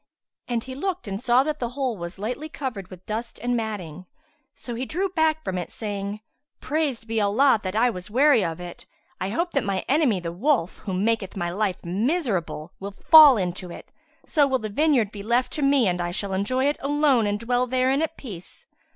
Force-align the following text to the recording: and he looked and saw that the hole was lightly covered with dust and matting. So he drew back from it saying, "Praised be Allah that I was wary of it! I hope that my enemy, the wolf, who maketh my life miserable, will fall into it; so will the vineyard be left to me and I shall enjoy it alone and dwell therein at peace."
and 0.47 0.63
he 0.63 0.73
looked 0.73 1.07
and 1.07 1.21
saw 1.21 1.43
that 1.43 1.59
the 1.59 1.69
hole 1.77 1.95
was 1.95 2.17
lightly 2.17 2.49
covered 2.49 2.87
with 2.87 3.05
dust 3.05 3.37
and 3.37 3.55
matting. 3.55 4.07
So 4.55 4.73
he 4.73 4.83
drew 4.83 5.09
back 5.09 5.43
from 5.43 5.59
it 5.59 5.69
saying, 5.69 6.21
"Praised 6.59 7.05
be 7.07 7.21
Allah 7.21 7.59
that 7.61 7.75
I 7.75 7.91
was 7.91 8.09
wary 8.09 8.43
of 8.43 8.59
it! 8.59 8.87
I 9.19 9.29
hope 9.29 9.51
that 9.51 9.63
my 9.63 9.85
enemy, 9.87 10.19
the 10.19 10.31
wolf, 10.31 10.79
who 10.79 10.95
maketh 10.95 11.37
my 11.37 11.51
life 11.51 11.85
miserable, 11.85 12.73
will 12.79 12.95
fall 13.11 13.37
into 13.37 13.69
it; 13.69 13.91
so 14.25 14.47
will 14.47 14.57
the 14.57 14.69
vineyard 14.69 15.11
be 15.11 15.21
left 15.21 15.53
to 15.53 15.61
me 15.61 15.87
and 15.87 16.01
I 16.01 16.09
shall 16.09 16.33
enjoy 16.33 16.65
it 16.65 16.77
alone 16.79 17.27
and 17.27 17.39
dwell 17.39 17.67
therein 17.67 18.01
at 18.01 18.17
peace." 18.17 18.65